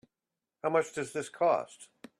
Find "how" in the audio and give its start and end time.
0.63-0.71